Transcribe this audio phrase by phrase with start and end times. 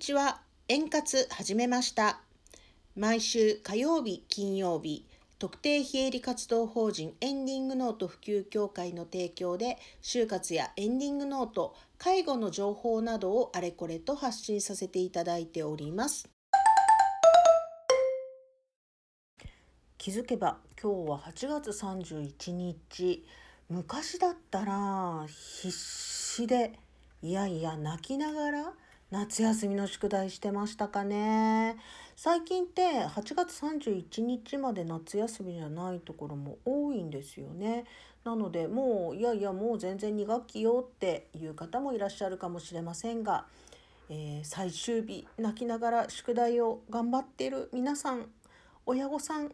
[0.00, 0.40] ちは。
[0.68, 2.22] 円滑始めました。
[2.96, 5.04] 毎週火曜日、金曜日、
[5.38, 16.30] 特定非営利活動法人エンディングノート普及協会の提供で、就活やエンディングノート、介護の情報などをあれこれと発信させていただいております。
[19.98, 23.26] 気づけば今日は8月31日
[23.68, 26.78] 昔だったら必死で
[27.20, 28.72] いやいや泣きながら
[29.10, 31.76] 夏休みの宿題してましたかね
[32.14, 37.86] 最近って8月31日まで夏休みじゃないところも多いんですよね
[38.22, 43.46] なのでもういやいやもう全然2学期よっていう方もいらっしゃるかもしれませんが、
[44.10, 48.26] えー、最終日泣きながら宿題を頑張っている皆さん
[48.86, 49.50] 親御さん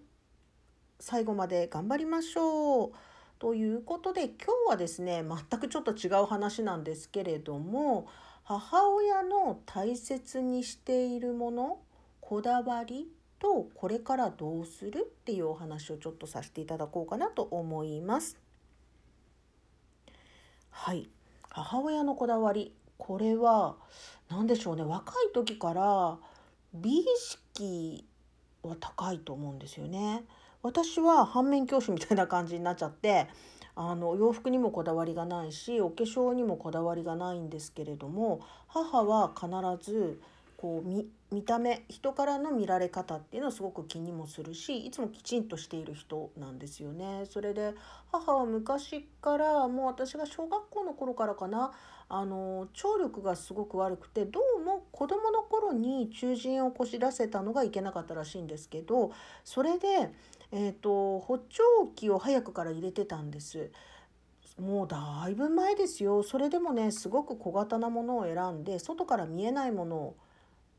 [1.01, 2.93] 最後まで頑張りましょう。
[3.39, 8.09] ということで今日はですね全くちょっと違う話なんですけれども
[8.49, 11.79] 母親の大切にしているもの
[12.21, 13.09] こだわり
[13.41, 18.39] とこれからどうするっていうお話をちょっとさせていただこうかなと思います。
[20.71, 21.09] はい
[21.51, 23.75] 母親のこだわりこれは
[24.29, 26.17] 何でしょうね若い時から
[26.73, 28.07] 美意識
[28.63, 30.25] は高いと思うんですよね。
[30.63, 33.27] 私は反面教師みたいな感じになっちゃって
[33.79, 39.49] あの洋服にもこだわりがないしお化粧にもこだわりがないんですけれども母は必
[39.91, 40.21] ず
[40.57, 47.25] こう見見た目人からの見られ方っていうのをすごく気にもするしいつもきちんとしている人なんですよね。
[47.29, 47.75] それで
[48.13, 51.73] 母は昔からもう私が小学校の頃からかな
[52.09, 59.11] あの聴力がすごく悪くてどうも子どもの頃に中耳をこしらせたのがいけなかったらしいんですけど
[59.45, 60.11] それで、
[60.53, 61.63] えーと、補聴
[61.97, 63.71] 器を早くから入れてたんです。
[64.61, 70.17] もうだいぶ前ですよそれでもねすごく小型なものを選んで外から見えないものを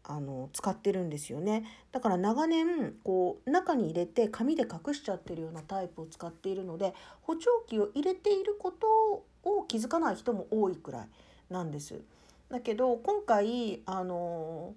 [0.09, 8.88] あの使ってるんですよねだから長年こう中に入れて紙で隠しちゃってるようなタイプを使っているので補聴器を入れていること
[9.44, 11.07] を気づかない人も多いくらい
[11.50, 12.01] なんです。
[12.50, 14.73] だけど今回あの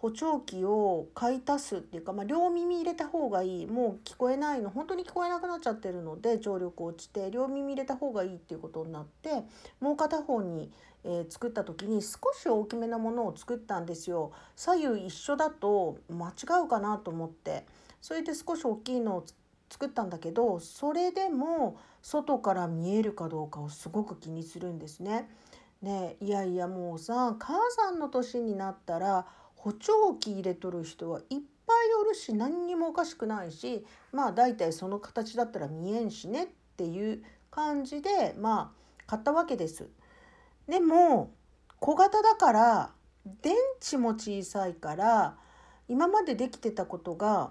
[0.00, 9.42] 補聴器を買い足すっていうか、まあ、両耳入れた方がいいもう聞こえないの本当に聞こえなくなっちゃってるので聴力落ちて両耳入れた方がいいっていうことになって
[9.80, 10.70] もう片方に、
[11.02, 14.30] えー、作った時に少し大きめなものを作ったんですよ。
[14.54, 17.66] 左右一緒だと間違うかなと思って
[18.00, 19.24] それで少し大きいのを
[19.68, 25.28] 作ったんだけどそれでも外から見えるかどうかをすごく気にするんですね。
[25.82, 29.26] ねいやいやもうさ母さんの年になったら
[29.58, 39.88] 補聴器入れとる人はいっぱいおるし何にもおかしくないしまあ大体その形だったら見えんしねっていう感じでまあ買ったわけです。
[40.68, 41.32] でも
[41.80, 42.90] 小型だから
[43.42, 43.54] 電
[43.84, 45.36] 池も小さいから
[45.88, 47.50] 今までできてたことが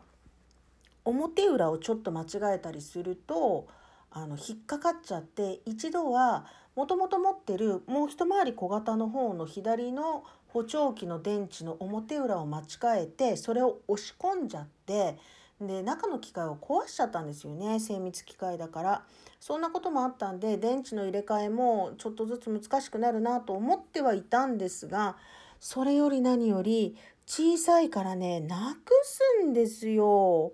[1.03, 3.67] 表裏をちょっと間違えたりすると
[4.11, 6.45] あの引っかかっちゃって一度は
[6.75, 15.17] もともと持ってるもう一回り小型の方の左の補聴器の電池の表裏を間違えてそれを押し込んじゃって
[15.59, 19.03] で中の機械を壊しちゃったんですよね精密機械だから
[19.39, 25.17] そんなこともあったんで電池の入れ替えもちょっとずつ難しくなるなと思ってはいたんですが
[25.59, 30.53] それより何より小さいからねなくすんですよ。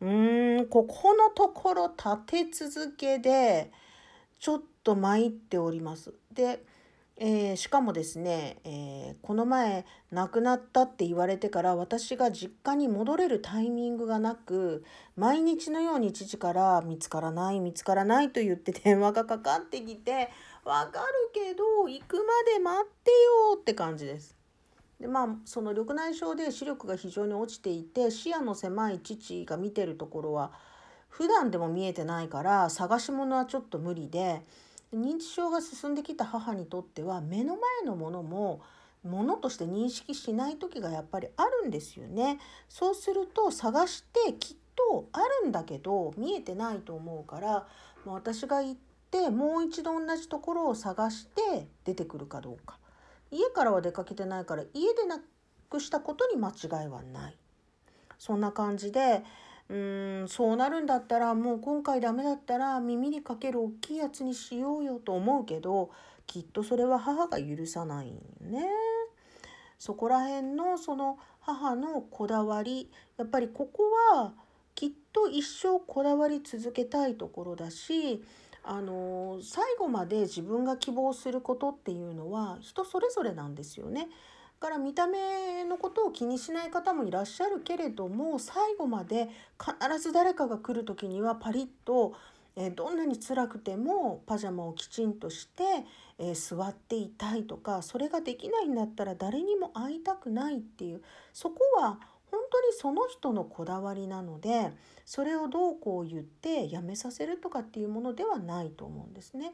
[0.00, 3.70] うーんここのところ立て続けで
[4.38, 6.12] ちょっと参っております。
[6.32, 6.64] で、
[7.22, 14.84] えー、しかもですね、えー、この前亡くなったって言われてから私が実家に戻れるタイミングがなく
[15.16, 20.30] 毎日のように父から見つからない見つからないと言って電話がかかってきて
[20.64, 22.22] わかるけど行くま
[22.54, 24.34] で待ってよって感じです。
[24.98, 30.52] でまあその緑内障で視力が非常に落ちていて視野の狭い父が見てるところは
[31.10, 34.42] 普段でも見えてないから探し物はちょっと無理で
[34.94, 38.60] 認知症が進んできた母にとっては目の前のものも
[39.02, 42.38] ものとして認識しない時がやっぱりあるんですよね。
[42.68, 47.66] そうすると探してきっとあるんだけど見えてないと思うから
[48.04, 48.76] 私が行っ
[49.10, 52.78] てもう一度同じところを探して出てくるかどうか。
[53.30, 55.20] 家からは出かけてないから家でな
[55.68, 57.36] くしたことに間違いはない
[58.18, 59.22] そんな感じで
[59.70, 65.90] うーんそうなるんだったらもう今回ダメだったら耳にかける大きいやつにしようよと思うけど
[66.26, 68.66] きっとそれは母が許さないね。
[69.78, 73.84] そこら辺のその母のこだわりやっぱりここ
[74.14, 74.34] は
[74.74, 78.22] きっと一生こだわり続けたいところだし
[78.62, 84.08] あの最後まで自分が希望することっていうのは人それぞれなんですよね。
[84.60, 92.14] から見た目のことを気にしない方もいらっしゃるけれども最後まで必ず誰かが来る時にはパリッと
[92.56, 95.64] えどんなに辛くてもパジャマをきちんとして、
[96.18, 101.02] えー、座っていたいとかそれができないんだったら誰にも会いたくないっていう
[101.32, 101.98] そこは
[102.30, 104.72] 本当にその人のこだわりなので
[105.06, 109.52] それをどうこう言ってやめさせるとかっていうものではないと思うんですね。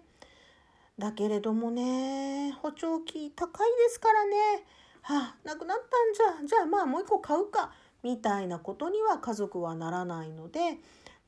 [0.99, 4.65] だけれどもね補聴器高いですからね
[5.09, 7.71] はあなくなったんじゃじゃあまあもう一個買うか
[8.03, 10.79] みたいなことには家族はならないので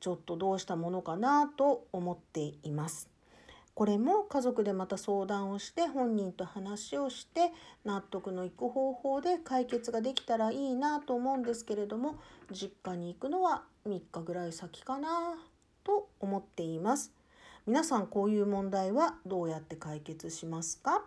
[0.01, 3.09] ちょっとどうしたものかなと思っています。
[3.75, 7.53] これも家族でまた相談をして本人と話をして
[7.85, 12.17] 納得のいく方法で解決ができたらいいなと思うんですけれども
[12.51, 15.37] 実家に行くのは3日ぐらい先かな
[15.85, 17.13] と思っています。
[17.67, 21.05] 皆さんこういう問題はどうやって解決しますか？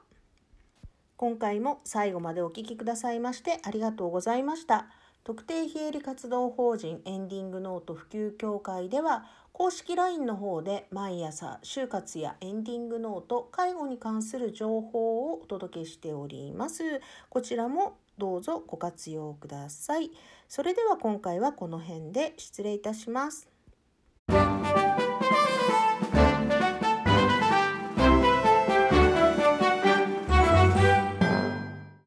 [1.22, 4.88] 今回も最後までお聴きくださいましてありがとうございました。
[5.24, 16.82] 特定非営利活動法人エンディングノート普及協会では公式 LINE の方で毎朝就活やエンディングノート介護に関する情報をお届けしております。
[17.30, 20.10] こちらもどうぞご活用ください。
[20.50, 23.48] それでは今回はこの辺で失礼いたします。